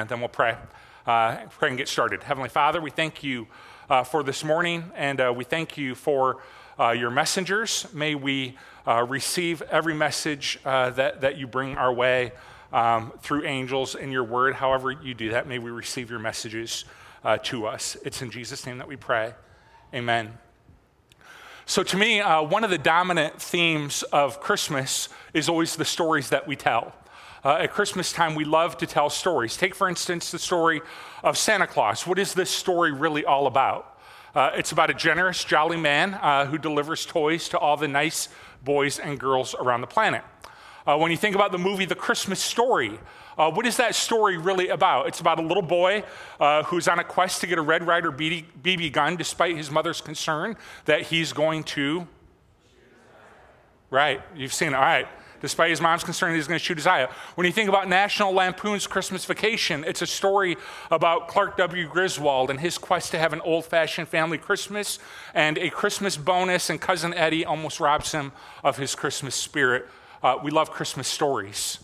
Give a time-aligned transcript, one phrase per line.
[0.00, 0.56] And then we'll pray.
[1.06, 2.22] Uh, pray and get started.
[2.22, 3.46] Heavenly Father, we thank you
[3.90, 6.40] uh, for this morning, and uh, we thank you for
[6.78, 7.86] uh, your messengers.
[7.92, 12.32] May we uh, receive every message uh, that, that you bring our way
[12.72, 14.54] um, through angels in your word.
[14.54, 16.86] However, you do that, may we receive your messages
[17.42, 17.98] to us.
[18.02, 19.34] It's in Jesus' name that we pray.
[19.92, 20.38] Amen.
[21.66, 26.48] So, to me, one of the dominant themes of Christmas is always the stories that
[26.48, 26.94] we tell.
[27.42, 29.56] Uh, at Christmas time, we love to tell stories.
[29.56, 30.82] Take, for instance, the story
[31.24, 32.06] of Santa Claus.
[32.06, 33.98] What is this story really all about?
[34.34, 38.28] Uh, it's about a generous, jolly man uh, who delivers toys to all the nice
[38.62, 40.22] boys and girls around the planet.
[40.86, 43.00] Uh, when you think about the movie The Christmas Story,
[43.38, 45.06] uh, what is that story really about?
[45.06, 46.04] It's about a little boy
[46.38, 50.02] uh, who's on a quest to get a Red Ryder BB gun despite his mother's
[50.02, 52.06] concern that he's going to.
[53.88, 54.74] Right, you've seen it.
[54.74, 55.08] All right.
[55.40, 57.10] Despite his mom's concern, that he's going to shoot his eye out.
[57.34, 60.56] When you think about National Lampoon's Christmas Vacation, it's a story
[60.90, 61.88] about Clark W.
[61.88, 64.98] Griswold and his quest to have an old fashioned family Christmas
[65.32, 69.88] and a Christmas bonus, and Cousin Eddie almost robs him of his Christmas spirit.
[70.22, 71.78] Uh, we love Christmas stories.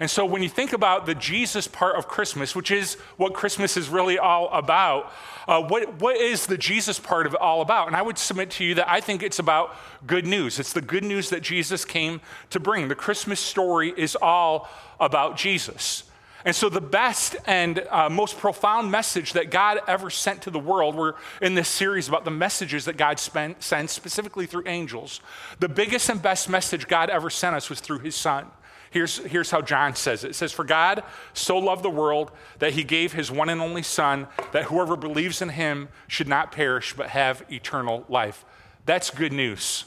[0.00, 3.76] And so when you think about the Jesus part of Christmas, which is what Christmas
[3.76, 5.12] is really all about,
[5.46, 7.86] uh, what, what is the Jesus part of it all about?
[7.86, 10.58] And I would submit to you that I think it's about good news.
[10.58, 12.20] It's the good news that Jesus came
[12.50, 12.88] to bring.
[12.88, 16.04] The Christmas story is all about Jesus.
[16.46, 20.58] And so, the best and uh, most profound message that God ever sent to the
[20.58, 25.22] world, we're in this series about the messages that God sends specifically through angels.
[25.60, 28.48] The biggest and best message God ever sent us was through his son.
[28.94, 30.30] Here's, here's how John says it.
[30.30, 33.82] It says, For God so loved the world that he gave his one and only
[33.82, 38.44] Son, that whoever believes in him should not perish but have eternal life.
[38.86, 39.84] That's good news.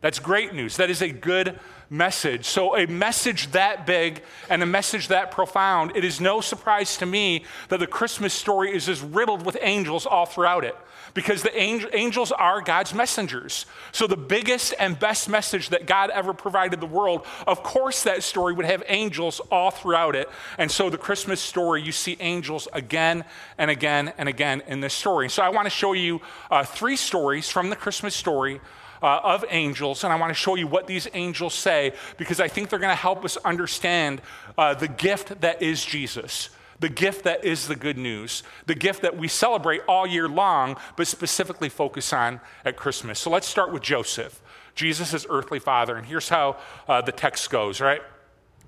[0.00, 0.76] That's great news.
[0.76, 1.58] That is a good
[1.90, 2.46] message.
[2.46, 7.06] So, a message that big and a message that profound, it is no surprise to
[7.06, 10.76] me that the Christmas story is just riddled with angels all throughout it
[11.12, 13.66] because the angel, angels are God's messengers.
[13.92, 18.22] So, the biggest and best message that God ever provided the world, of course, that
[18.22, 20.30] story would have angels all throughout it.
[20.56, 23.24] And so, the Christmas story, you see angels again
[23.58, 25.28] and again and again in this story.
[25.28, 26.20] So, I want to show you
[26.50, 28.60] uh, three stories from the Christmas story.
[29.02, 32.48] Uh, of angels, and I want to show you what these angels say because I
[32.48, 34.20] think they're going to help us understand
[34.58, 36.50] uh, the gift that is Jesus
[36.80, 40.76] the gift that is the good news, the gift that we celebrate all year long,
[40.96, 43.18] but specifically focus on at Christmas.
[43.18, 44.40] So let's start with Joseph,
[44.74, 45.96] Jesus' earthly father.
[45.96, 46.56] And here's how
[46.88, 48.00] uh, the text goes, right?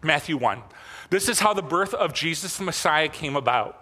[0.03, 0.63] Matthew 1.
[1.11, 3.82] This is how the birth of Jesus the Messiah came about.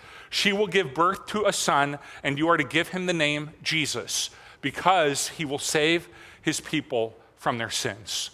[0.31, 3.51] She will give birth to a son, and you are to give him the name
[3.61, 4.31] Jesus,
[4.61, 6.07] because he will save
[6.41, 8.31] his people from their sins.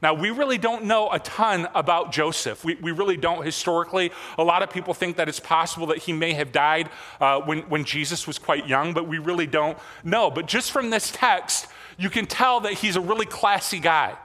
[0.00, 2.64] Now, we really don't know a ton about Joseph.
[2.64, 4.12] We, we really don't historically.
[4.38, 7.62] A lot of people think that it's possible that he may have died uh, when,
[7.62, 10.30] when Jesus was quite young, but we really don't know.
[10.30, 11.66] But just from this text,
[11.98, 14.16] you can tell that he's a really classy guy.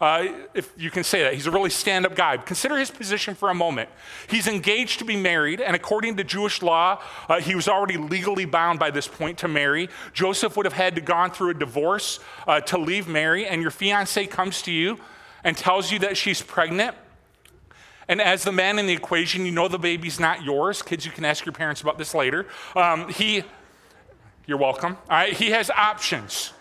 [0.00, 1.34] Uh, if you can say that.
[1.34, 2.38] He's a really stand up guy.
[2.38, 3.90] Consider his position for a moment.
[4.28, 8.46] He's engaged to be married, and according to Jewish law, uh, he was already legally
[8.46, 9.90] bound by this point to marry.
[10.14, 13.70] Joseph would have had to gone through a divorce uh, to leave Mary, and your
[13.70, 14.98] fiance comes to you
[15.44, 16.96] and tells you that she's pregnant.
[18.08, 20.82] And as the man in the equation, you know the baby's not yours.
[20.82, 22.46] Kids, you can ask your parents about this later.
[22.74, 23.44] Um, he,
[24.46, 24.96] you're welcome.
[25.08, 26.52] All right, he has options.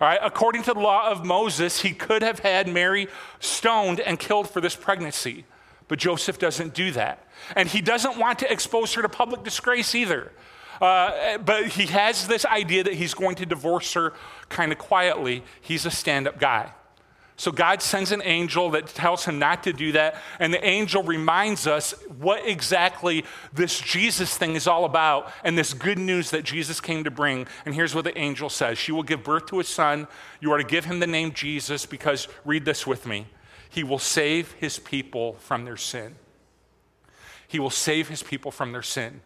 [0.00, 3.06] All right, according to the law of Moses, he could have had Mary
[3.38, 5.44] stoned and killed for this pregnancy.
[5.86, 7.26] But Joseph doesn't do that.
[7.54, 10.32] And he doesn't want to expose her to public disgrace either.
[10.80, 14.12] Uh, but he has this idea that he's going to divorce her
[14.48, 15.44] kind of quietly.
[15.60, 16.72] He's a stand up guy.
[17.36, 20.16] So God sends an angel that tells him not to do that.
[20.38, 25.74] And the angel reminds us what exactly this Jesus thing is all about and this
[25.74, 27.46] good news that Jesus came to bring.
[27.66, 30.06] And here's what the angel says She will give birth to a son.
[30.40, 33.26] You are to give him the name Jesus because, read this with me,
[33.68, 36.14] he will save his people from their sin.
[37.48, 39.22] He will save his people from their sin.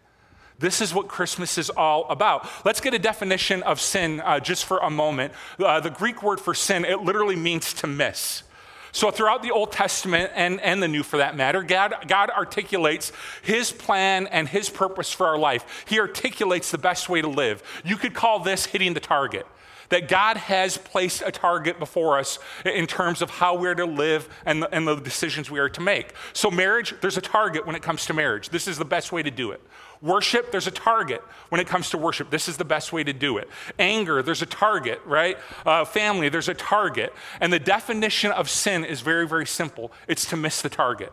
[0.58, 2.48] This is what Christmas is all about.
[2.64, 5.32] Let's get a definition of sin uh, just for a moment.
[5.58, 8.42] Uh, the Greek word for sin, it literally means to miss.
[8.90, 13.12] So, throughout the Old Testament and, and the New for that matter, God, God articulates
[13.42, 15.84] His plan and His purpose for our life.
[15.86, 17.62] He articulates the best way to live.
[17.84, 19.46] You could call this hitting the target.
[19.90, 24.28] That God has placed a target before us in terms of how we're to live
[24.44, 26.12] and the, and the decisions we are to make.
[26.34, 28.50] So, marriage, there's a target when it comes to marriage.
[28.50, 29.62] This is the best way to do it.
[30.00, 32.30] Worship, there's a target when it comes to worship.
[32.30, 33.48] This is the best way to do it.
[33.78, 35.36] Anger, there's a target, right?
[35.66, 37.12] Uh, family, there's a target.
[37.40, 41.12] And the definition of sin is very, very simple it's to miss the target.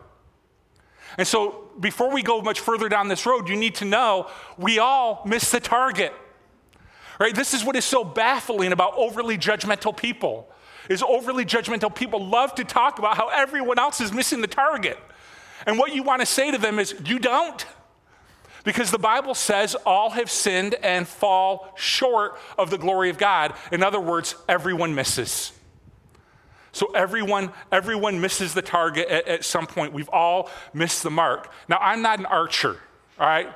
[1.18, 4.78] And so, before we go much further down this road, you need to know we
[4.78, 6.12] all miss the target.
[7.18, 7.34] Right?
[7.34, 10.48] This is what is so baffling about overly judgmental people.
[10.88, 14.98] Is overly judgmental people love to talk about how everyone else is missing the target.
[15.66, 17.66] And what you want to say to them is, you don't.
[18.66, 23.54] Because the Bible says all have sinned and fall short of the glory of God.
[23.70, 25.52] In other words, everyone misses.
[26.72, 29.92] So everyone, everyone misses the target at, at some point.
[29.92, 31.52] We've all missed the mark.
[31.68, 32.76] Now, I'm not an archer,
[33.20, 33.48] all right?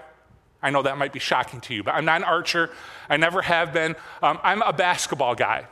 [0.62, 2.70] I know that might be shocking to you, but I'm not an archer.
[3.08, 3.96] I never have been.
[4.22, 5.66] Um, I'm a basketball guy.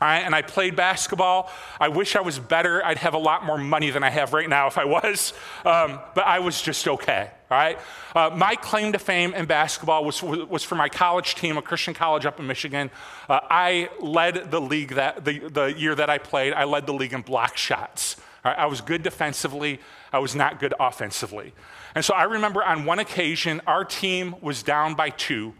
[0.00, 1.50] Right, and I played basketball.
[1.80, 2.84] I wish I was better.
[2.84, 5.32] I'd have a lot more money than I have right now if I was,
[5.64, 7.30] um, but I was just okay.
[7.50, 7.78] Right?
[8.14, 11.94] Uh, my claim to fame in basketball was, was for my college team, a Christian
[11.94, 12.90] college up in Michigan.
[13.28, 16.52] Uh, I led the league that the, the year that I played.
[16.52, 18.16] I led the league in block shots.
[18.44, 18.56] Right?
[18.56, 19.80] I was good defensively.
[20.12, 21.54] I was not good offensively.
[21.94, 25.54] And so I remember on one occasion, our team was down by two.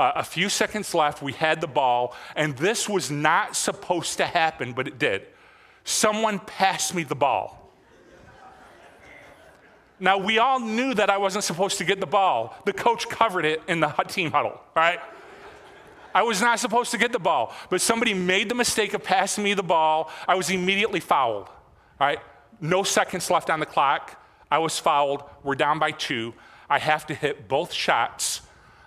[0.00, 4.24] Uh, a few seconds left, we had the ball, and this was not supposed to
[4.24, 5.26] happen, but it did.
[5.84, 7.70] Someone passed me the ball.
[9.98, 12.56] Now, we all knew that I wasn't supposed to get the ball.
[12.64, 15.00] The coach covered it in the team huddle, right?
[16.14, 19.44] I was not supposed to get the ball, but somebody made the mistake of passing
[19.44, 20.10] me the ball.
[20.26, 21.50] I was immediately fouled,
[22.00, 22.20] right?
[22.58, 24.18] No seconds left on the clock.
[24.50, 25.24] I was fouled.
[25.42, 26.32] We're down by two.
[26.70, 28.40] I have to hit both shots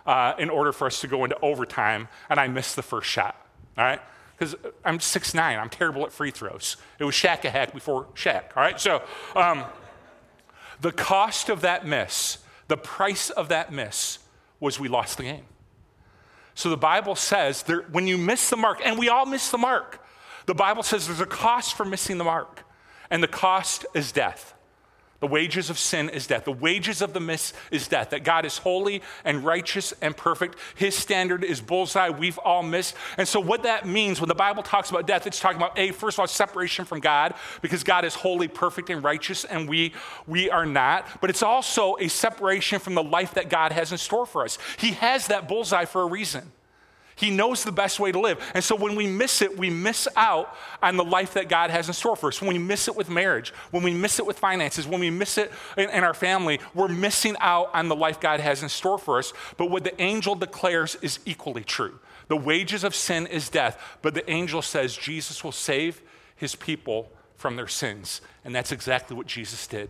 [0.05, 3.35] uh, in order for us to go into overtime, and I missed the first shot.
[3.77, 4.01] All right?
[4.37, 6.77] Because I'm 6'9, I'm terrible at free throws.
[6.99, 8.55] It was Shaq a hack before Shaq.
[8.55, 8.79] All right?
[8.79, 9.01] So
[9.35, 9.63] um,
[10.81, 14.19] the cost of that miss, the price of that miss,
[14.59, 15.45] was we lost the game.
[16.55, 19.57] So the Bible says there, when you miss the mark, and we all miss the
[19.57, 20.05] mark,
[20.45, 22.63] the Bible says there's a cost for missing the mark,
[23.09, 24.53] and the cost is death.
[25.23, 26.43] The wages of sin is death.
[26.43, 28.09] The wages of the miss is death.
[28.09, 30.57] That God is holy and righteous and perfect.
[30.75, 32.09] His standard is bullseye.
[32.09, 32.93] We've all missed.
[33.17, 35.91] And so, what that means when the Bible talks about death, it's talking about, A,
[35.91, 39.93] first of all, separation from God, because God is holy, perfect, and righteous, and we,
[40.27, 41.07] we are not.
[41.21, 44.57] But it's also a separation from the life that God has in store for us.
[44.77, 46.51] He has that bullseye for a reason.
[47.15, 48.39] He knows the best way to live.
[48.53, 51.87] And so when we miss it, we miss out on the life that God has
[51.87, 52.41] in store for us.
[52.41, 55.37] When we miss it with marriage, when we miss it with finances, when we miss
[55.37, 58.97] it in, in, our family, we're missing out on the life God has in store
[58.97, 59.33] for us.
[59.57, 61.99] But what the angel declares is equally true.
[62.29, 66.01] The wages of sin is death, but the angel says Jesus will save
[66.35, 68.21] his people from their sins.
[68.43, 69.89] And that's exactly what Jesus did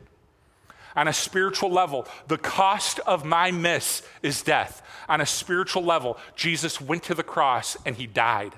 [0.96, 4.82] on a spiritual level, the cost of my miss is death.
[5.10, 8.54] On a spiritual level, Jesus went to the cross and he died.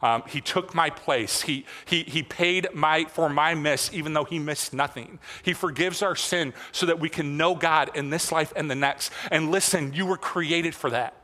[0.00, 1.42] Um, he took my place.
[1.42, 5.18] He, he, he paid my, for my miss, even though he missed nothing.
[5.42, 8.74] He forgives our sin so that we can know God in this life and the
[8.74, 9.10] next.
[9.30, 11.14] And listen, you were created for that.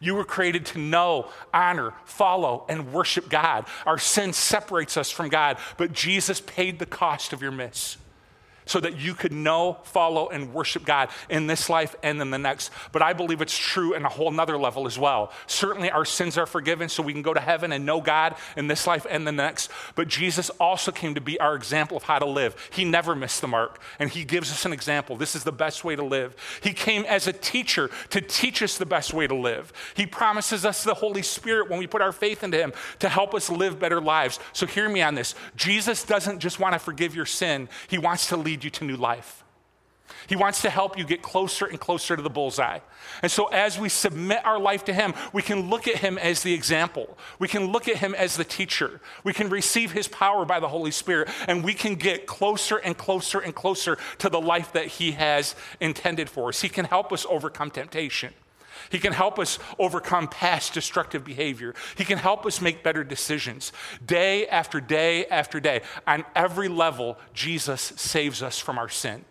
[0.00, 3.66] You were created to know, honor, follow, and worship God.
[3.84, 7.98] Our sin separates us from God, but Jesus paid the cost of your miss
[8.70, 12.38] so that you could know, follow, and worship God in this life and in the
[12.38, 12.70] next.
[12.92, 15.32] But I believe it's true in a whole nother level as well.
[15.48, 18.68] Certainly, our sins are forgiven so we can go to heaven and know God in
[18.68, 19.72] this life and the next.
[19.96, 22.54] But Jesus also came to be our example of how to live.
[22.72, 25.16] He never missed the mark, and He gives us an example.
[25.16, 26.36] This is the best way to live.
[26.62, 29.72] He came as a teacher to teach us the best way to live.
[29.94, 33.34] He promises us the Holy Spirit when we put our faith into Him to help
[33.34, 34.38] us live better lives.
[34.52, 38.28] So, hear me on this Jesus doesn't just want to forgive your sin, He wants
[38.28, 39.42] to lead lead you to new life.
[40.26, 42.80] He wants to help you get closer and closer to the bullseye.
[43.22, 46.42] And so, as we submit our life to Him, we can look at Him as
[46.42, 47.16] the example.
[47.38, 49.00] We can look at Him as the teacher.
[49.24, 52.98] We can receive His power by the Holy Spirit, and we can get closer and
[52.98, 56.60] closer and closer to the life that He has intended for us.
[56.60, 58.34] He can help us overcome temptation.
[58.90, 61.74] He can help us overcome past destructive behavior.
[61.96, 63.72] He can help us make better decisions.
[64.04, 69.24] Day after day after day, on every level, Jesus saves us from our sin.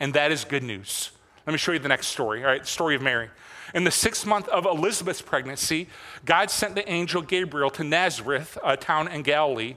[0.00, 1.10] And that is good news.
[1.46, 2.60] Let me show you the next story, all right?
[2.60, 3.30] The story of Mary.
[3.74, 5.88] In the sixth month of Elizabeth's pregnancy,
[6.24, 9.76] God sent the angel Gabriel to Nazareth, a town in Galilee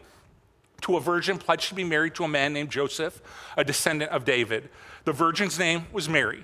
[0.81, 3.21] to a virgin pledged to be married to a man named Joseph,
[3.55, 4.69] a descendant of David.
[5.05, 6.43] The virgin's name was Mary.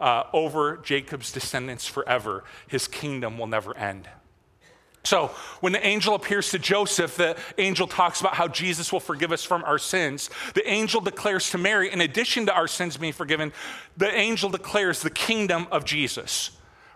[0.00, 2.44] uh, over Jacob's descendants forever.
[2.66, 4.08] His kingdom will never end.
[5.02, 5.28] So,
[5.60, 9.42] when the angel appears to Joseph, the angel talks about how Jesus will forgive us
[9.42, 10.28] from our sins.
[10.54, 13.52] The angel declares to Mary, in addition to our sins being forgiven,
[13.96, 16.50] the angel declares the kingdom of Jesus.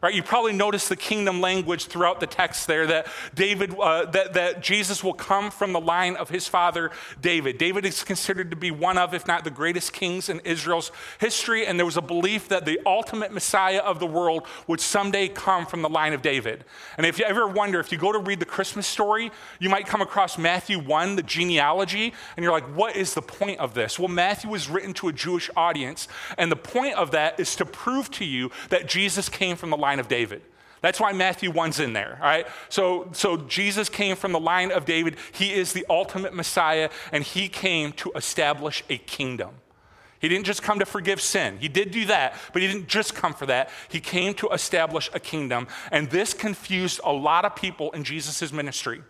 [0.04, 0.14] Right?
[0.14, 4.60] You probably notice the kingdom language throughout the text there that David, uh, that, that
[4.60, 6.90] Jesus will come from the line of his father
[7.22, 7.56] David.
[7.56, 11.66] David is considered to be one of, if not the greatest kings in Israel's history,
[11.66, 15.64] and there was a belief that the ultimate Messiah of the world would someday come
[15.64, 16.66] from the line of David.
[16.98, 19.86] And if you ever wonder, if you go to read the Christmas story, you might
[19.86, 23.98] come across Matthew 1, the genealogy, and you're like, what is the point of this?
[23.98, 27.64] Well, Matthew was written to a Jewish audience, and the point of that is to
[27.64, 30.42] prove to you that Jesus came from the line line of David.
[30.80, 32.46] That's why Matthew 1's in there, all right?
[32.68, 35.16] So, so Jesus came from the line of David.
[35.32, 39.50] He is the ultimate Messiah, and he came to establish a kingdom.
[40.18, 41.58] He didn't just come to forgive sin.
[41.58, 43.70] He did do that, but he didn't just come for that.
[43.88, 45.68] He came to establish a kingdom.
[45.90, 49.02] And this confused a lot of people in Jesus' ministry.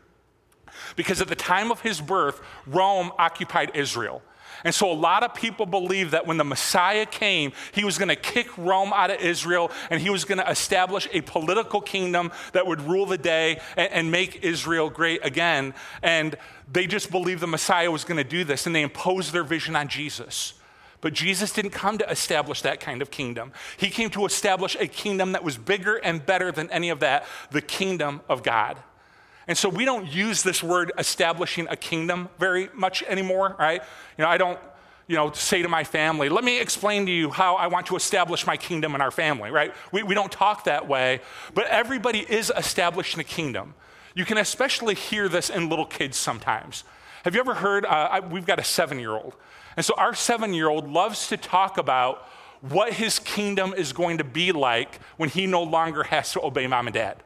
[0.96, 4.22] Because at the time of his birth, Rome occupied Israel.
[4.64, 8.08] And so a lot of people believe that when the Messiah came, he was going
[8.08, 12.32] to kick Rome out of Israel and he was going to establish a political kingdom
[12.52, 15.74] that would rule the day and, and make Israel great again.
[16.02, 16.36] And
[16.72, 19.76] they just believed the Messiah was going to do this and they imposed their vision
[19.76, 20.54] on Jesus.
[21.02, 23.52] But Jesus didn't come to establish that kind of kingdom.
[23.76, 27.26] He came to establish a kingdom that was bigger and better than any of that
[27.50, 28.78] the kingdom of God.
[29.46, 33.82] And so we don't use this word establishing a kingdom very much anymore, right?
[34.16, 34.58] You know, I don't,
[35.06, 37.96] you know, say to my family, let me explain to you how I want to
[37.96, 39.74] establish my kingdom in our family, right?
[39.92, 41.20] We, we don't talk that way,
[41.52, 43.74] but everybody is establishing a kingdom.
[44.14, 46.84] You can especially hear this in little kids sometimes.
[47.24, 47.84] Have you ever heard?
[47.84, 49.34] Uh, I, we've got a seven year old.
[49.76, 52.28] And so our seven year old loves to talk about
[52.60, 56.66] what his kingdom is going to be like when he no longer has to obey
[56.66, 57.22] mom and dad,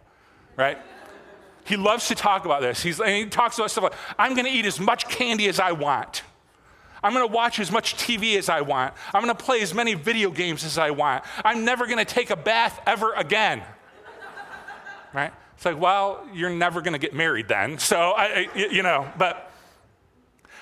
[0.56, 0.78] right?
[1.68, 2.82] He loves to talk about this.
[2.82, 5.60] He's, and he talks about stuff like, I'm going to eat as much candy as
[5.60, 6.22] I want.
[7.02, 8.94] I'm going to watch as much TV as I want.
[9.14, 11.24] I'm going to play as many video games as I want.
[11.44, 13.62] I'm never going to take a bath ever again.
[15.12, 15.32] right?
[15.54, 17.78] It's like, well, you're never going to get married then.
[17.78, 19.47] So, I, you know, but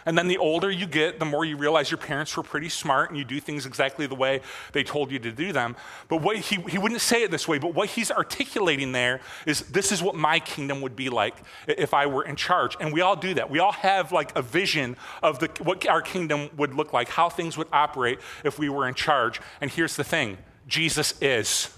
[0.06, 3.10] and then the older you get, the more you realize your parents were pretty smart
[3.10, 4.40] and you do things exactly the way
[4.72, 5.74] they told you to do them.
[6.08, 9.62] But what he, he wouldn't say it this way, but what he's articulating there is
[9.62, 11.34] this is what my kingdom would be like
[11.66, 12.76] if I were in charge.
[12.78, 13.50] And we all do that.
[13.50, 17.28] We all have like a vision of the, what our kingdom would look like, how
[17.28, 19.40] things would operate if we were in charge.
[19.60, 21.75] And here's the thing Jesus is.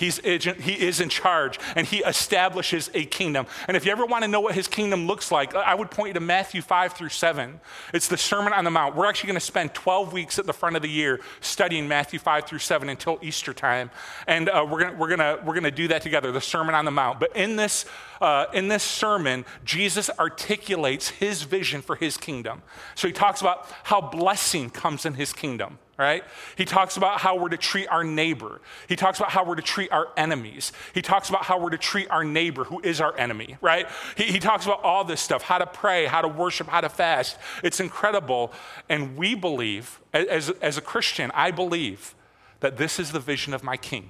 [0.00, 3.44] He's, he is in charge and he establishes a kingdom.
[3.68, 6.08] And if you ever want to know what his kingdom looks like, I would point
[6.08, 7.60] you to Matthew 5 through 7.
[7.92, 8.96] It's the Sermon on the Mount.
[8.96, 12.18] We're actually going to spend 12 weeks at the front of the year studying Matthew
[12.18, 13.90] 5 through 7 until Easter time.
[14.26, 16.90] And uh, we're going we're gonna, we're gonna do that together, the Sermon on the
[16.90, 17.20] Mount.
[17.20, 17.84] But in this,
[18.22, 22.62] uh, in this sermon, Jesus articulates his vision for his kingdom.
[22.94, 26.24] So he talks about how blessing comes in his kingdom right?
[26.56, 28.62] He talks about how we're to treat our neighbor.
[28.88, 30.72] He talks about how we're to treat our enemies.
[30.94, 33.86] He talks about how we're to treat our neighbor who is our enemy, right?
[34.16, 36.88] He, he talks about all this stuff how to pray, how to worship, how to
[36.88, 37.36] fast.
[37.62, 38.50] It's incredible.
[38.88, 42.14] And we believe, as, as a Christian, I believe
[42.60, 44.08] that this is the vision of my king.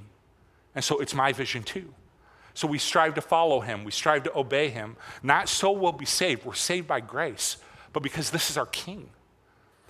[0.76, 1.92] And so it's my vision too.
[2.54, 4.97] So we strive to follow him, we strive to obey him.
[5.25, 7.56] Not so we'll be saved, we're saved by grace,
[7.92, 9.11] but because this is our king.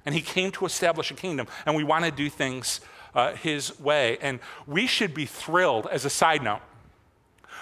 [0.07, 2.81] And he came to establish a kingdom, and we want to do things
[3.15, 4.19] uh, his way.
[4.21, 6.61] And we should be thrilled, as a side note,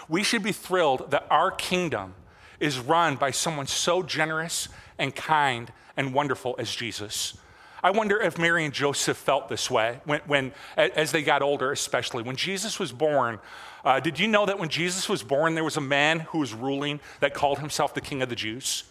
[0.08, 2.14] we should be thrilled that our kingdom
[2.60, 4.68] is run by someone so generous
[4.98, 7.36] and kind and wonderful as Jesus.
[7.82, 11.70] I wonder if Mary and Joseph felt this way when, when as they got older,
[11.70, 12.22] especially.
[12.22, 13.38] When Jesus was born,
[13.84, 16.52] uh, did you know that when Jesus was born, there was a man who was
[16.52, 18.84] ruling that called himself the King of the Jews?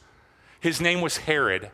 [0.59, 1.71] His name was Herod.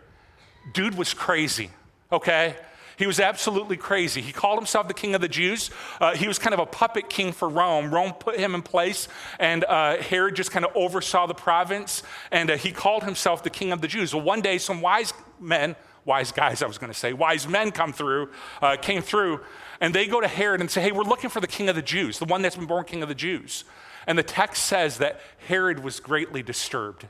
[0.71, 1.71] Dude was crazy,
[2.11, 2.55] okay?
[2.97, 4.21] He was absolutely crazy.
[4.21, 5.71] He called himself the king of the Jews.
[5.99, 7.93] Uh, he was kind of a puppet king for Rome.
[7.93, 9.07] Rome put him in place,
[9.39, 13.49] and uh, Herod just kind of oversaw the province, and uh, he called himself the
[13.49, 14.13] king of the Jews.
[14.13, 17.71] Well, one day, some wise men, wise guys, I was going to say, wise men
[17.71, 18.29] come through,
[18.61, 19.41] uh, came through,
[19.81, 21.81] and they go to Herod and say, hey, we're looking for the king of the
[21.81, 23.63] Jews, the one that's been born king of the Jews.
[24.05, 27.07] And the text says that Herod was greatly disturbed.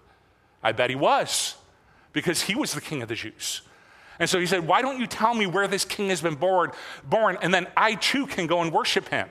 [0.61, 1.55] I bet he was,
[2.13, 3.61] because he was the king of the Jews.
[4.19, 6.71] And so he said, Why don't you tell me where this king has been born,
[7.03, 9.27] born and then I too can go and worship him?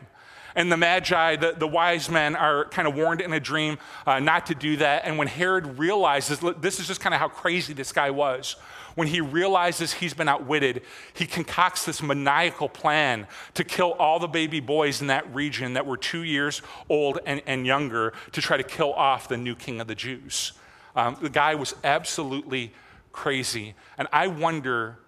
[0.54, 4.18] And the Magi, the, the wise men, are kind of warned in a dream uh,
[4.18, 5.06] not to do that.
[5.06, 8.56] And when Herod realizes, this is just kind of how crazy this guy was.
[8.94, 10.82] When he realizes he's been outwitted,
[11.14, 15.86] he concocts this maniacal plan to kill all the baby boys in that region that
[15.86, 16.60] were two years
[16.90, 20.52] old and, and younger to try to kill off the new king of the Jews.
[20.94, 22.72] Um, the guy was absolutely
[23.12, 23.74] crazy.
[23.96, 24.98] And I wonder,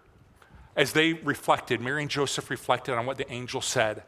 [0.77, 4.03] as they reflected, Mary and Joseph reflected on what the angel said,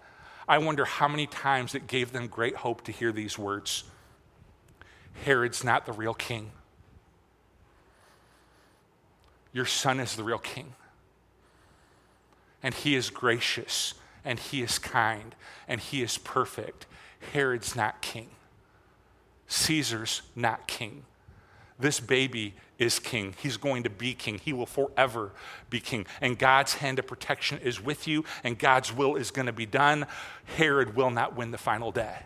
[0.49, 3.85] I wonder how many times it gave them great hope to hear these words
[5.25, 6.51] Herod's not the real king.
[9.53, 10.75] Your son is the real king.
[12.63, 15.35] And he is gracious, and he is kind,
[15.67, 16.85] and he is perfect.
[17.33, 18.29] Herod's not king.
[19.47, 21.05] Caesar's not king.
[21.79, 23.35] This baby is king.
[23.43, 24.39] He's going to be king.
[24.39, 25.33] He will forever
[25.71, 26.07] be king.
[26.21, 29.67] And God's hand of protection is with you, and God's will is going to be
[29.67, 30.07] done.
[30.57, 32.17] Herod will not win the final day.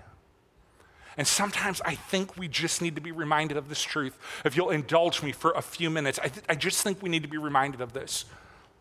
[1.16, 4.16] And sometimes I think we just need to be reminded of this truth.
[4.45, 7.23] If you'll indulge me for a few minutes, I, th- I just think we need
[7.23, 8.25] to be reminded of this.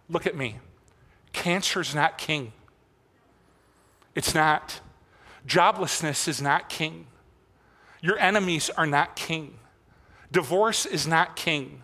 [0.08, 0.60] Look at me.
[1.34, 2.54] Cancer's not king.
[4.16, 4.80] It's not.
[5.48, 7.08] Joblessness is not king.
[8.02, 9.59] Your enemies are not king.
[10.32, 11.82] Divorce is not king.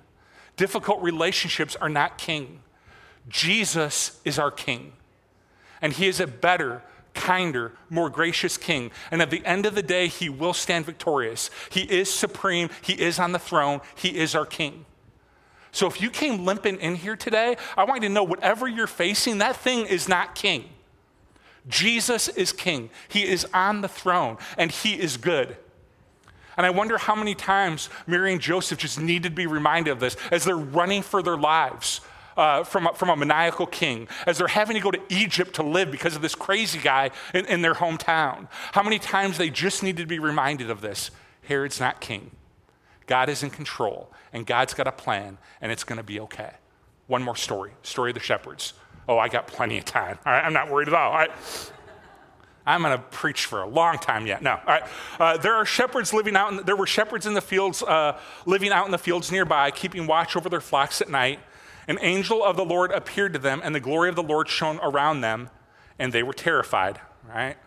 [0.58, 2.60] Difficult relationships are not king.
[3.28, 4.94] Jesus is our king.
[5.82, 6.84] And he is a better,
[7.14, 8.92] kinder, more gracious king.
[9.12, 11.50] And at the end of the day, he will stand victorious.
[11.70, 12.70] He is supreme.
[12.82, 13.82] He is on the throne.
[13.96, 14.86] He is our king.
[15.72, 18.88] So if you came limping in here today, I want you to know whatever you're
[18.88, 20.70] facing, that thing is not king.
[21.68, 22.90] Jesus is king.
[23.10, 25.58] He is on the throne and he is good.
[26.58, 30.00] And I wonder how many times Mary and Joseph just needed to be reminded of
[30.00, 32.02] this as they're running for their lives.
[32.38, 35.64] Uh, from, a, from a maniacal king, as they're having to go to Egypt to
[35.64, 38.50] live because of this crazy guy in, in their hometown.
[38.74, 41.12] How many times they just needed to be reminded of this?
[41.44, 42.32] Herod's not king.
[43.08, 46.52] God is in control, and God's got a plan, and it's going to be okay.
[47.08, 48.74] One more story story of the shepherds.
[49.08, 50.18] Oh, I got plenty of time.
[50.26, 51.12] All right, I'm not worried at all.
[51.12, 51.32] all right.
[52.66, 54.42] I'm going to preach for a long time yet.
[54.42, 54.84] No, all right.
[55.20, 56.52] Uh, there are shepherds living out.
[56.52, 60.08] In, there were shepherds in the fields, uh, living out in the fields nearby, keeping
[60.08, 61.40] watch over their flocks at night.
[61.88, 64.80] An angel of the Lord appeared to them, and the glory of the Lord shone
[64.82, 65.52] around them,
[66.00, 67.00] and they were terrified.
[67.28, 67.58] Right,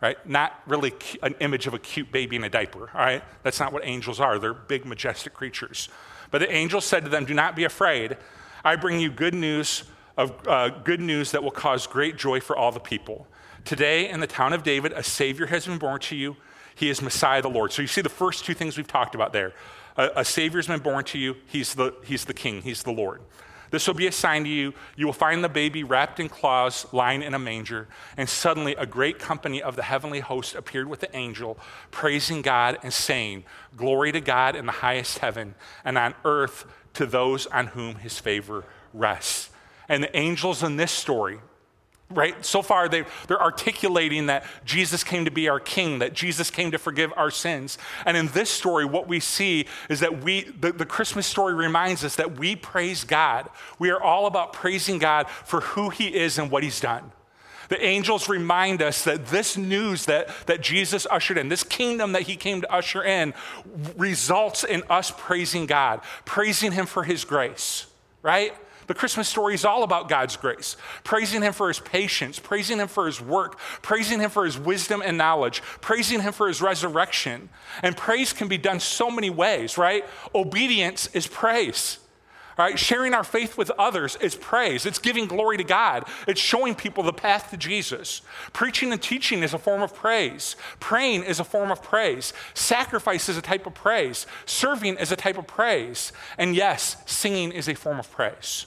[0.00, 0.26] right.
[0.26, 2.90] Not really an image of a cute baby in a diaper.
[2.94, 4.38] All right, that's not what angels are.
[4.38, 5.90] They're big, majestic creatures.
[6.30, 8.16] But the angel said to them, "Do not be afraid.
[8.64, 9.84] I bring you good news
[10.16, 13.26] of uh, good news that will cause great joy for all the people."
[13.64, 16.36] Today, in the town of David, a Savior has been born to you.
[16.74, 17.72] He is Messiah the Lord.
[17.72, 19.52] So you see the first two things we've talked about there.
[19.96, 21.36] A, a Savior's been born to you.
[21.46, 23.20] He's the, he's the King, He's the Lord.
[23.70, 24.74] This will be a sign to you.
[24.96, 27.86] You will find the baby wrapped in cloths, lying in a manger.
[28.16, 31.56] And suddenly, a great company of the heavenly host appeared with the angel,
[31.92, 33.44] praising God and saying,
[33.76, 38.18] Glory to God in the highest heaven, and on earth to those on whom his
[38.18, 39.50] favor rests.
[39.88, 41.38] And the angels in this story,
[42.10, 42.44] right?
[42.44, 46.72] So far, they, they're articulating that Jesus came to be our king, that Jesus came
[46.72, 47.78] to forgive our sins.
[48.04, 52.04] And in this story, what we see is that we, the, the Christmas story reminds
[52.04, 53.48] us that we praise God.
[53.78, 57.12] We are all about praising God for who he is and what he's done.
[57.68, 62.22] The angels remind us that this news that, that Jesus ushered in, this kingdom that
[62.22, 63.32] he came to usher in,
[63.96, 67.86] results in us praising God, praising him for his grace,
[68.22, 68.52] right?
[68.90, 72.88] The Christmas story is all about God's grace, praising Him for His patience, praising Him
[72.88, 77.50] for His work, praising Him for His wisdom and knowledge, praising Him for His resurrection.
[77.84, 80.04] And praise can be done so many ways, right?
[80.34, 82.00] Obedience is praise.
[82.58, 82.76] Right?
[82.76, 84.84] Sharing our faith with others is praise.
[84.84, 86.08] It's giving glory to God.
[86.26, 88.22] It's showing people the path to Jesus.
[88.52, 90.56] Preaching and teaching is a form of praise.
[90.80, 92.32] Praying is a form of praise.
[92.54, 94.26] Sacrifice is a type of praise.
[94.46, 96.12] Serving is a type of praise.
[96.36, 98.66] And yes, singing is a form of praise.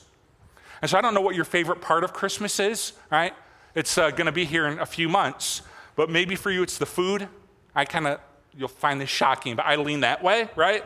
[0.83, 3.33] And so I don't know what your favorite part of Christmas is, right?
[3.73, 5.61] It's uh, going to be here in a few months,
[5.95, 7.29] but maybe for you it's the food.
[7.73, 8.19] I kind of,
[8.53, 10.83] you'll find this shocking, but I lean that way, right?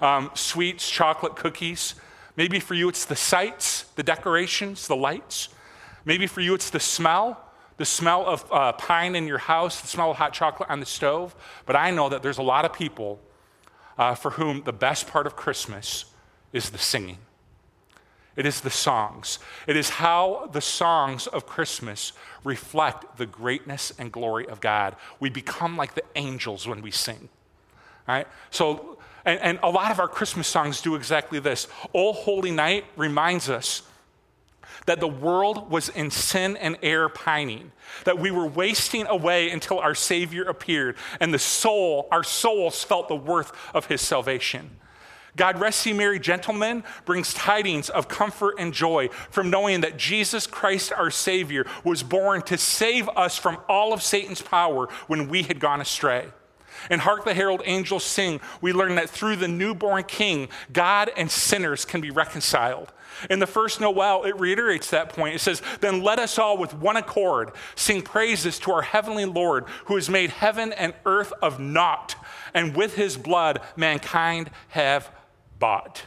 [0.00, 1.96] Um, sweets, chocolate, cookies.
[2.36, 5.48] Maybe for you it's the sights, the decorations, the lights.
[6.04, 7.44] Maybe for you it's the smell,
[7.76, 10.86] the smell of uh, pine in your house, the smell of hot chocolate on the
[10.86, 11.34] stove.
[11.66, 13.18] But I know that there's a lot of people
[13.98, 16.04] uh, for whom the best part of Christmas
[16.52, 17.18] is the singing.
[18.40, 19.38] It is the songs.
[19.66, 24.96] It is how the songs of Christmas reflect the greatness and glory of God.
[25.20, 27.28] We become like the angels when we sing.
[28.08, 28.26] Right?
[28.48, 31.68] So, and, and a lot of our Christmas songs do exactly this.
[31.92, 33.82] O Holy Night reminds us
[34.86, 37.72] that the world was in sin and error pining,
[38.06, 43.08] that we were wasting away until our Savior appeared, and the soul, our souls felt
[43.08, 44.78] the worth of his salvation.
[45.36, 50.46] God Rest Ye Merry Gentlemen brings tidings of comfort and joy from knowing that Jesus
[50.46, 55.42] Christ, our Savior, was born to save us from all of Satan's power when we
[55.42, 56.28] had gone astray.
[56.88, 61.30] And Hark the Herald Angels Sing, we learn that through the newborn King, God and
[61.30, 62.92] sinners can be reconciled.
[63.28, 65.34] In the first Noel, it reiterates that point.
[65.34, 69.64] It says, Then let us all with one accord sing praises to our heavenly Lord,
[69.86, 72.14] who has made heaven and earth of naught,
[72.54, 75.10] and with his blood mankind have
[75.60, 76.02] bought.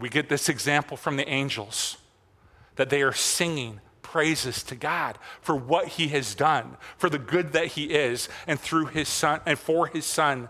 [0.00, 1.98] We get this example from the angels
[2.74, 7.52] that they are singing praises to God for what he has done, for the good
[7.52, 10.48] that he is, and through his son and for his son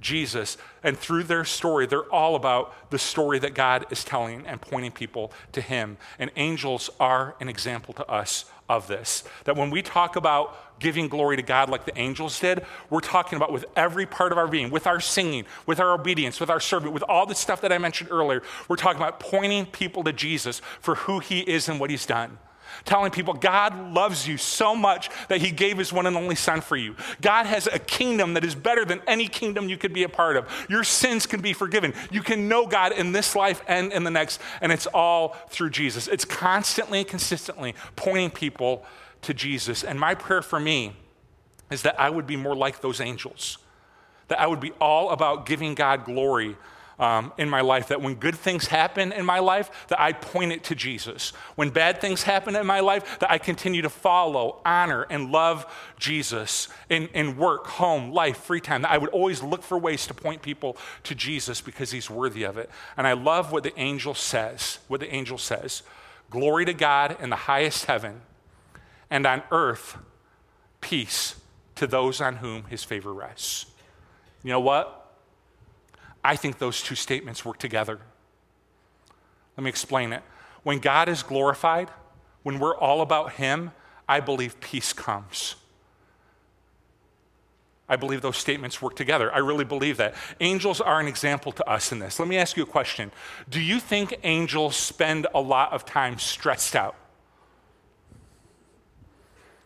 [0.00, 0.56] Jesus.
[0.82, 4.92] And through their story, they're all about the story that God is telling and pointing
[4.92, 5.96] people to him.
[6.18, 9.24] And angels are an example to us of this.
[9.44, 13.36] That when we talk about giving glory to God like the angels did, we're talking
[13.36, 16.60] about with every part of our being, with our singing, with our obedience, with our
[16.60, 18.42] service, with all the stuff that I mentioned earlier.
[18.68, 22.38] We're talking about pointing people to Jesus for who he is and what he's done
[22.84, 26.60] telling people God loves you so much that he gave his one and only son
[26.60, 26.96] for you.
[27.20, 30.36] God has a kingdom that is better than any kingdom you could be a part
[30.36, 30.48] of.
[30.68, 31.94] Your sins can be forgiven.
[32.10, 35.70] You can know God in this life and in the next, and it's all through
[35.70, 36.08] Jesus.
[36.08, 38.84] It's constantly and consistently pointing people
[39.24, 39.82] to Jesus.
[39.82, 40.94] And my prayer for me
[41.70, 43.58] is that I would be more like those angels,
[44.28, 46.56] that I would be all about giving God glory.
[46.96, 50.52] Um, in my life that when good things happen in my life that i point
[50.52, 54.60] it to jesus when bad things happen in my life that i continue to follow
[54.64, 55.66] honor and love
[55.98, 60.06] jesus in, in work home life free time that i would always look for ways
[60.06, 63.76] to point people to jesus because he's worthy of it and i love what the
[63.76, 65.82] angel says what the angel says
[66.30, 68.20] glory to god in the highest heaven
[69.14, 69.96] and on earth,
[70.80, 71.36] peace
[71.76, 73.66] to those on whom his favor rests.
[74.42, 75.14] You know what?
[76.24, 78.00] I think those two statements work together.
[79.56, 80.24] Let me explain it.
[80.64, 81.90] When God is glorified,
[82.42, 83.70] when we're all about him,
[84.08, 85.54] I believe peace comes.
[87.88, 89.32] I believe those statements work together.
[89.32, 90.16] I really believe that.
[90.40, 92.18] Angels are an example to us in this.
[92.18, 93.12] Let me ask you a question
[93.48, 96.96] Do you think angels spend a lot of time stressed out?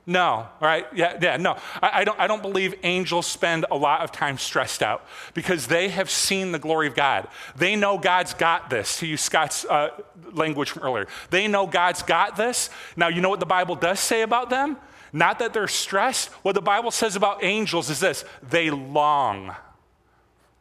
[0.08, 0.86] No, right?
[0.94, 1.58] Yeah, yeah, no.
[1.82, 5.66] I, I, don't, I don't believe angels spend a lot of time stressed out because
[5.66, 7.28] they have seen the glory of God.
[7.56, 9.90] They know God's got this, to use Scott's uh,
[10.32, 11.08] language from earlier.
[11.28, 12.70] They know God's got this.
[12.96, 14.78] Now, you know what the Bible does say about them?
[15.12, 16.30] Not that they're stressed.
[16.42, 19.54] What the Bible says about angels is this they long.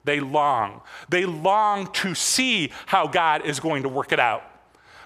[0.04, 0.82] They long.
[1.08, 4.44] They long to see how God is going to work it out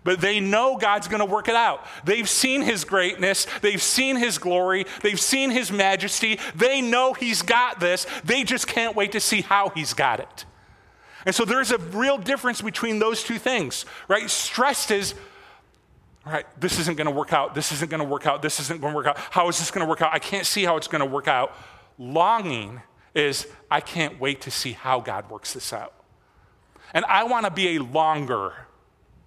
[0.04, 1.86] but they know God's going to work it out.
[2.04, 6.40] They've seen his greatness, they've seen his glory, they've seen his majesty.
[6.56, 8.08] They know he's got this.
[8.24, 10.46] They just can't wait to see how he's got it.
[11.26, 14.28] And so there's a real difference between those two things, right?
[14.28, 15.14] Stressed is,
[16.26, 17.54] right, this isn't going to work out.
[17.54, 18.42] This isn't going to work out.
[18.42, 19.18] This isn't going to work out.
[19.18, 20.12] How is this going to work out?
[20.14, 21.56] I can't see how it's going to work out.
[22.00, 22.82] Longing
[23.14, 25.94] is, I can't wait to see how God works this out.
[26.94, 28.54] And I want to be a longer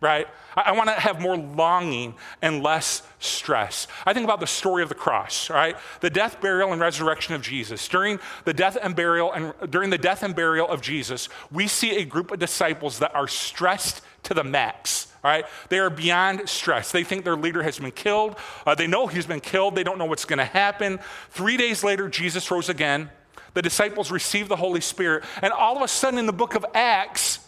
[0.05, 0.29] right?
[0.55, 3.89] I, want to have more longing and less stress.
[4.05, 5.77] I think about the story of the cross, right?
[6.01, 7.89] The death, burial, and resurrection of Jesus.
[7.89, 11.97] During the death and burial and during the death and burial of Jesus, we see
[11.97, 15.09] a group of disciples that are stressed to the max.
[15.25, 15.47] Right?
[15.71, 16.93] They are beyond stress.
[16.93, 18.37] They think their leader has been killed.
[18.67, 19.75] Uh, they know he's been killed.
[19.75, 21.01] They don't know what's going to happen.
[21.31, 23.09] Three days later, Jesus rose again.
[23.55, 25.25] The disciples receive the Holy Spirit.
[25.41, 27.39] And all of a sudden, in the book of Acts,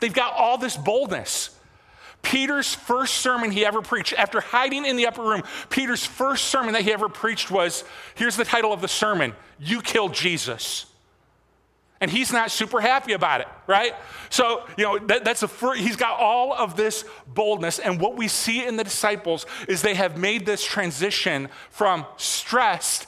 [0.00, 1.50] They've got all this boldness.
[2.22, 6.72] Peter's first sermon he ever preached, after hiding in the upper room, Peter's first sermon
[6.72, 7.84] that he ever preached was
[8.16, 10.86] here's the title of the sermon You Killed Jesus.
[12.00, 13.94] And he's not super happy about it, right?
[14.28, 17.78] So, you know, that, that's a first, he's got all of this boldness.
[17.78, 23.06] And what we see in the disciples is they have made this transition from stressed,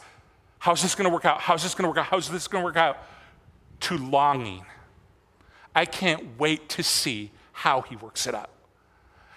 [0.58, 1.40] how's this gonna work out?
[1.40, 2.06] How's this gonna work out?
[2.06, 2.98] How's this gonna work out?
[3.80, 4.64] To longing
[5.78, 8.50] I can't wait to see how he works it out.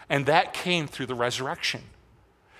[0.10, 1.82] And that came through the resurrection.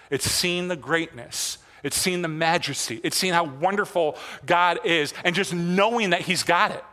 [0.10, 5.36] It's seeing the greatness, it's seeing the majesty, it's seeing how wonderful God is, and
[5.36, 6.84] just knowing that he's got it.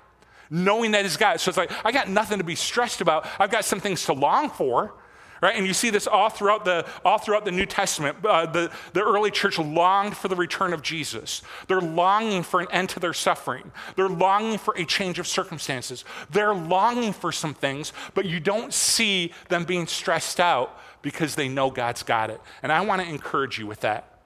[0.51, 1.39] knowing that he's got it.
[1.41, 3.27] So it's like, I got nothing to be stressed about.
[3.39, 4.95] I've got some things to long for.
[5.41, 5.57] Right?
[5.57, 8.25] And you see this all throughout the, all throughout the New Testament.
[8.25, 11.43] Uh, the, the early church longed for the return of Jesus.
[11.69, 13.71] They're longing for an end to their suffering.
[13.95, 16.05] They're longing for a change of circumstances.
[16.31, 21.49] They're longing for some things, but you don't see them being stressed out because they
[21.49, 22.41] know God's got it.
[22.63, 24.19] And I want to encourage you with that.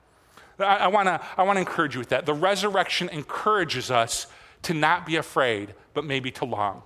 [0.59, 2.27] I, want to I wanna encourage you with that.
[2.27, 4.27] The resurrection encourages us
[4.63, 6.83] to not be afraid, but maybe to long.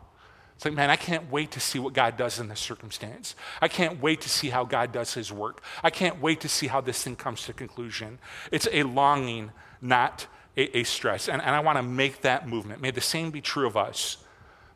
[0.57, 3.35] It's like, man, I can't wait to see what God does in this circumstance.
[3.61, 5.62] I can't wait to see how God does his work.
[5.85, 8.19] I can't wait to see how this thing comes to conclusion.
[8.51, 11.29] It's a longing, not a, a stress.
[11.29, 12.81] And, and I want to make that movement.
[12.81, 14.16] May the same be true of us.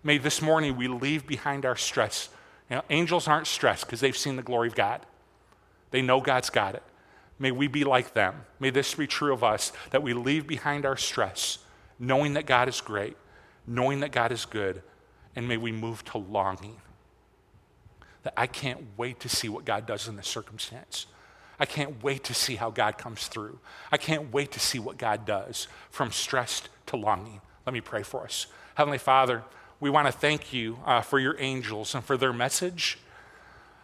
[0.02, 2.28] May this morning we leave behind our stress.
[2.68, 5.06] You know, angels aren't stressed because they've seen the glory of God.
[5.92, 6.82] They know God's got it.
[7.38, 8.44] May we be like them.
[8.60, 11.58] May this be true of us that we leave behind our stress,
[11.98, 13.16] knowing that God is great,
[13.66, 14.82] knowing that God is good,
[15.36, 16.76] and may we move to longing.
[18.22, 21.06] That I can't wait to see what God does in this circumstance.
[21.58, 23.58] I can't wait to see how God comes through.
[23.92, 27.40] I can't wait to see what God does from stressed to longing.
[27.66, 28.46] Let me pray for us.
[28.74, 29.44] Heavenly Father,
[29.78, 32.98] we want to thank you uh, for your angels and for their message.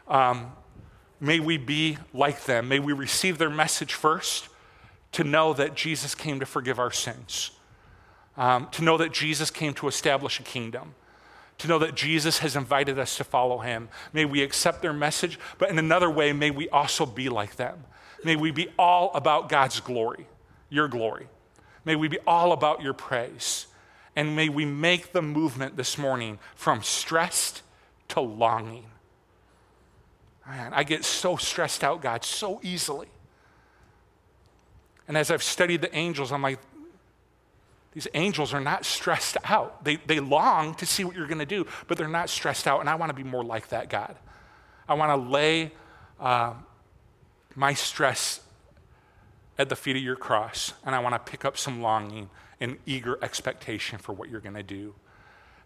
[0.08, 0.52] Um,
[1.20, 2.68] may we be like them.
[2.68, 4.48] May we receive their message first
[5.12, 7.50] to know that Jesus came to forgive our sins,
[8.36, 10.94] um, to know that Jesus came to establish a kingdom
[11.58, 13.88] to know that Jesus has invited us to follow him.
[14.12, 17.84] May we accept their message, but in another way, may we also be like them.
[18.24, 20.26] May we be all about God's glory,
[20.68, 21.28] your glory.
[21.84, 23.66] May we be all about your praise.
[24.14, 27.62] And may we make the movement this morning from stressed
[28.08, 28.86] to longing.
[30.46, 33.08] Man, I get so stressed out, God, so easily.
[35.08, 36.58] And as I've studied the angels, I'm like,
[37.96, 39.82] these angels are not stressed out.
[39.82, 42.80] They, they long to see what you're going to do, but they're not stressed out.
[42.80, 44.16] And I want to be more like that, God.
[44.86, 45.72] I want to lay
[46.20, 46.52] uh,
[47.54, 48.40] my stress
[49.58, 52.28] at the feet of your cross, and I want to pick up some longing
[52.60, 54.94] and eager expectation for what you're going to do.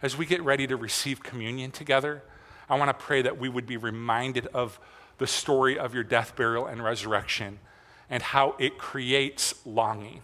[0.01, 2.23] As we get ready to receive communion together,
[2.69, 4.79] I want to pray that we would be reminded of
[5.19, 7.59] the story of your death, burial, and resurrection
[8.09, 10.23] and how it creates longing.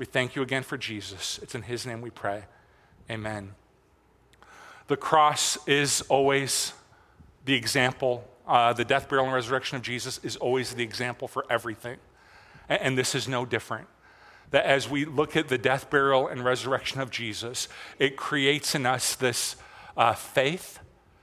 [0.00, 1.38] We thank you again for Jesus.
[1.42, 2.44] It's in his name we pray.
[3.10, 3.52] Amen.
[4.86, 6.72] The cross is always
[7.44, 8.26] the example.
[8.48, 11.98] Uh, the death, burial, and resurrection of Jesus is always the example for everything.
[12.70, 13.88] And, and this is no different.
[14.52, 18.86] That as we look at the death, burial, and resurrection of Jesus, it creates in
[18.86, 19.56] us this
[19.98, 20.78] uh, faith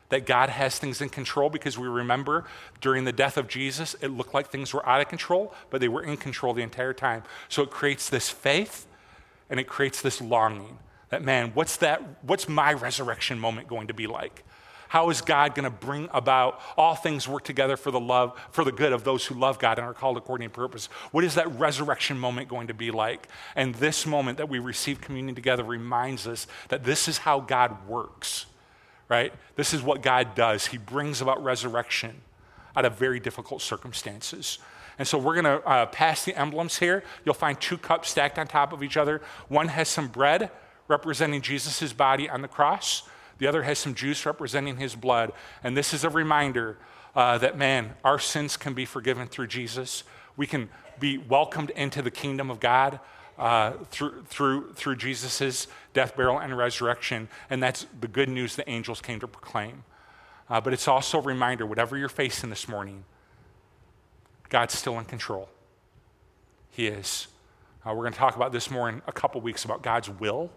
[0.09, 2.45] that God has things in control because we remember
[2.81, 5.89] during the death of Jesus, it looked like things were out of control, but they
[5.89, 7.23] were in control the entire time.
[7.49, 8.87] So it creates this faith
[9.49, 12.01] and it creates this longing that, man, what's that?
[12.23, 14.43] What's my resurrection moment going to be like?
[14.89, 18.63] How is God going to bring about all things work together for the love, for
[18.63, 20.87] the good of those who love God and are called according to purpose?
[21.11, 23.27] What is that resurrection moment going to be like?
[23.55, 27.87] And this moment that we receive communion together reminds us that this is how God
[27.87, 28.45] works
[29.09, 29.33] right?
[29.55, 30.67] This is what God does.
[30.67, 32.21] He brings about resurrection
[32.75, 34.59] out of very difficult circumstances.
[34.99, 37.03] And so we're going to uh, pass the emblems here.
[37.23, 39.21] You'll find two cups stacked on top of each other.
[39.47, 40.51] One has some bread
[40.87, 43.03] representing Jesus' body on the cross,
[43.39, 45.31] the other has some juice representing his blood.
[45.63, 46.77] And this is a reminder
[47.15, 50.03] uh, that, man, our sins can be forgiven through Jesus.
[50.37, 52.99] We can be welcomed into the kingdom of God
[53.37, 55.67] uh, through, through, through Jesus'
[55.97, 57.27] death, burial, and resurrection.
[57.49, 59.83] And that's the good news the angels came to proclaim.
[60.47, 63.03] Uh, but it's also a reminder whatever you're facing this morning,
[64.49, 65.49] God's still in control.
[66.69, 67.27] He is.
[67.83, 70.51] Uh, we're going to talk about this more in a couple weeks about God's will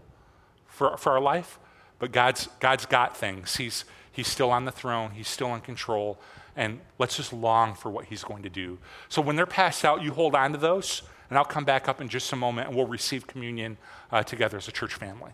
[0.67, 1.59] for, for our life.
[1.99, 3.57] But God's, God's got things.
[3.57, 6.21] He's, he's still on the throne, He's still in control.
[6.55, 8.77] And let's just long for what He's going to do.
[9.09, 11.01] So when they're passed out, you hold on to those.
[11.31, 13.79] And I'll come back up in just a moment and we'll receive communion
[14.11, 15.31] uh, together as a church family.